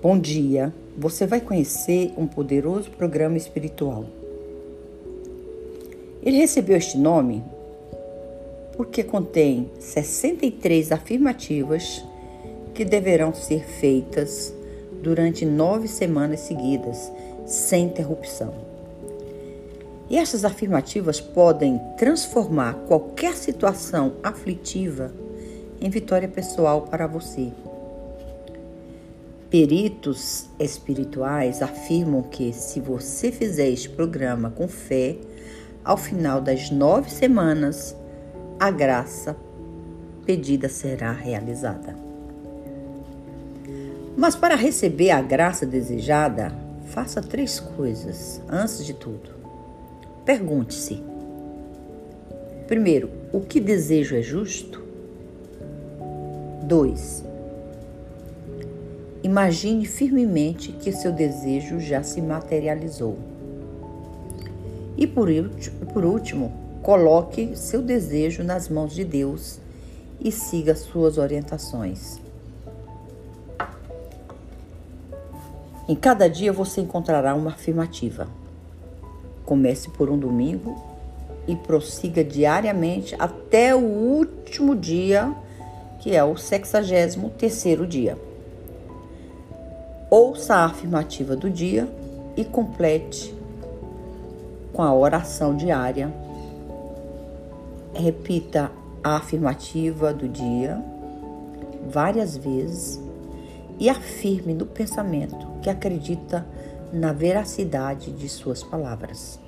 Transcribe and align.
Bom 0.00 0.16
dia! 0.16 0.72
Você 0.96 1.26
vai 1.26 1.40
conhecer 1.40 2.12
um 2.16 2.24
poderoso 2.24 2.88
programa 2.88 3.36
espiritual. 3.36 4.04
Ele 6.22 6.36
recebeu 6.36 6.76
este 6.76 6.96
nome 6.96 7.42
porque 8.76 9.02
contém 9.02 9.68
63 9.80 10.92
afirmativas 10.92 12.04
que 12.74 12.84
deverão 12.84 13.34
ser 13.34 13.64
feitas 13.64 14.54
durante 15.02 15.44
nove 15.44 15.88
semanas 15.88 16.40
seguidas, 16.40 17.10
sem 17.44 17.86
interrupção. 17.86 18.54
E 20.08 20.16
essas 20.16 20.44
afirmativas 20.44 21.20
podem 21.20 21.80
transformar 21.96 22.74
qualquer 22.86 23.34
situação 23.34 24.12
aflitiva 24.22 25.12
em 25.80 25.90
vitória 25.90 26.28
pessoal 26.28 26.82
para 26.82 27.08
você. 27.08 27.50
Peritos 29.50 30.46
espirituais 30.58 31.62
afirmam 31.62 32.22
que, 32.22 32.52
se 32.52 32.80
você 32.80 33.32
fizer 33.32 33.68
este 33.68 33.88
programa 33.88 34.50
com 34.50 34.68
fé, 34.68 35.16
ao 35.82 35.96
final 35.96 36.38
das 36.38 36.70
nove 36.70 37.10
semanas, 37.10 37.96
a 38.60 38.70
graça 38.70 39.34
pedida 40.26 40.68
será 40.68 41.12
realizada. 41.12 41.96
Mas 44.14 44.36
para 44.36 44.54
receber 44.54 45.12
a 45.12 45.22
graça 45.22 45.64
desejada, 45.64 46.52
faça 46.88 47.22
três 47.22 47.58
coisas 47.58 48.42
antes 48.50 48.84
de 48.84 48.92
tudo. 48.92 49.30
Pergunte-se: 50.26 51.02
primeiro, 52.66 53.10
o 53.32 53.40
que 53.40 53.60
desejo 53.60 54.14
é 54.14 54.20
justo? 54.20 54.82
2. 56.64 57.24
Imagine 59.28 59.84
firmemente 59.84 60.72
que 60.72 60.90
seu 60.90 61.12
desejo 61.12 61.78
já 61.78 62.02
se 62.02 62.22
materializou. 62.22 63.18
E 64.96 65.06
por, 65.06 65.28
por 65.92 66.02
último, 66.02 66.50
coloque 66.82 67.54
seu 67.54 67.82
desejo 67.82 68.42
nas 68.42 68.70
mãos 68.70 68.94
de 68.94 69.04
Deus 69.04 69.60
e 70.18 70.32
siga 70.32 70.74
suas 70.74 71.18
orientações. 71.18 72.18
Em 75.86 75.94
cada 75.94 76.26
dia 76.26 76.50
você 76.50 76.80
encontrará 76.80 77.34
uma 77.34 77.50
afirmativa. 77.50 78.26
Comece 79.44 79.90
por 79.90 80.08
um 80.08 80.16
domingo 80.16 80.82
e 81.46 81.54
prossiga 81.54 82.24
diariamente 82.24 83.14
até 83.18 83.76
o 83.76 83.80
último 83.80 84.74
dia 84.74 85.30
que 86.00 86.16
é 86.16 86.24
o 86.24 86.34
63 86.34 87.14
terceiro 87.36 87.86
dia. 87.86 88.27
Ouça 90.10 90.54
a 90.54 90.64
afirmativa 90.64 91.36
do 91.36 91.50
dia 91.50 91.86
e 92.34 92.42
complete 92.42 93.34
com 94.72 94.82
a 94.82 94.94
oração 94.94 95.54
diária. 95.54 96.10
Repita 97.92 98.70
a 99.04 99.16
afirmativa 99.16 100.14
do 100.14 100.26
dia 100.26 100.82
várias 101.90 102.38
vezes 102.38 102.98
e 103.78 103.90
afirme 103.90 104.54
no 104.54 104.64
pensamento 104.64 105.46
que 105.60 105.68
acredita 105.68 106.46
na 106.90 107.12
veracidade 107.12 108.10
de 108.10 108.30
suas 108.30 108.62
palavras. 108.62 109.38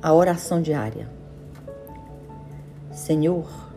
A 0.00 0.14
oração 0.14 0.62
diária. 0.62 1.08
Senhor, 2.92 3.67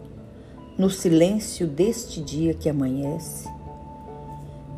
no 0.78 0.90
silêncio 0.90 1.68
deste 1.68 2.22
dia 2.22 2.54
que 2.54 2.70
amanhece, 2.70 3.48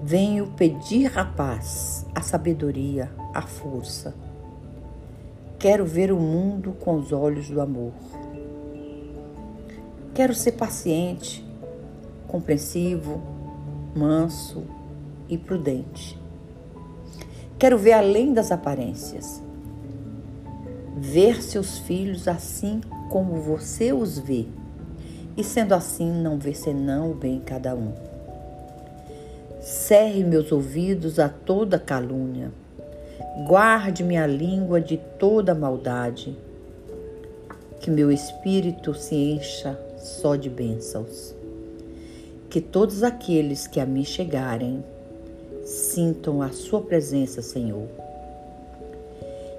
venho 0.04 0.48
pedir 0.48 1.18
a 1.18 1.24
paz, 1.24 2.06
a 2.14 2.22
sabedoria, 2.22 3.12
a 3.34 3.42
força. 3.42 4.14
Quero 5.58 5.86
ver 5.86 6.12
o 6.12 6.20
mundo 6.20 6.74
com 6.74 6.96
os 6.96 7.12
olhos 7.14 7.50
do 7.50 7.62
amor. 7.62 7.94
Quero 10.14 10.36
ser 10.36 10.54
paciente, 10.54 11.46
compreensivo, 12.28 13.22
manso 13.96 14.64
e 15.30 15.38
prudente. 15.38 16.20
Quero 17.58 17.78
ver 17.78 17.94
além 17.94 18.34
das 18.34 18.52
aparências. 18.52 19.42
Ver 20.98 21.42
seus 21.42 21.78
filhos 21.80 22.28
assim 22.28 22.82
como 23.10 23.36
você 23.38 23.94
os 23.94 24.20
vê, 24.20 24.48
e 25.36 25.44
sendo 25.44 25.74
assim, 25.74 26.12
não 26.12 26.38
ver 26.38 26.56
senão 26.56 27.12
o 27.12 27.14
bem 27.16 27.36
em 27.36 27.40
cada 27.40 27.76
um. 27.76 27.92
Cerre 29.60 30.24
meus 30.24 30.52
ouvidos 30.52 31.20
a 31.20 31.30
toda 31.30 31.80
calúnia, 31.80 32.52
guarde 33.48 34.04
minha 34.04 34.28
língua 34.28 34.80
de 34.80 34.98
toda 35.18 35.56
maldade, 35.56 36.38
que 37.80 37.90
meu 37.90 38.12
espírito 38.12 38.94
se 38.94 39.16
encha 39.16 39.80
só 39.98 40.36
de 40.36 40.50
bênçãos. 40.50 41.34
Que 42.50 42.62
todos 42.62 43.02
aqueles 43.02 43.66
que 43.66 43.80
a 43.80 43.86
mim 43.86 44.06
chegarem 44.06 44.84
sintam 45.66 46.42
a 46.42 46.50
Sua 46.50 46.82
presença, 46.82 47.42
Senhor. 47.42 47.88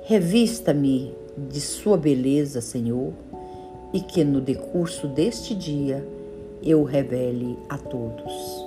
Revista-me 0.05 1.13
de 1.37 1.61
Sua 1.61 1.97
beleza, 1.97 2.61
Senhor 2.61 3.13
e 3.95 4.01
que 4.01 4.25
no 4.25 4.41
decurso 4.41 5.07
deste 5.07 5.55
dia 5.55 6.05
eu 6.61 6.83
revele 6.83 7.57
a 7.69 7.79
todos. 7.79 8.64